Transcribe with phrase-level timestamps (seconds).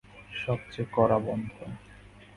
[0.35, 1.71] সব চেয়ে কড়া বন্ধন।